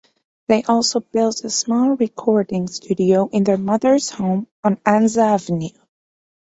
They 0.47 0.63
also 0.63 0.99
built 1.01 1.43
a 1.43 1.51
small 1.51 1.91
recording 1.95 2.67
studio 2.67 3.29
in 3.31 3.43
their 3.43 3.59
mother's 3.59 4.09
home 4.09 4.47
on 4.63 4.77
Anza 4.77 5.21
Avenue. 5.35 5.79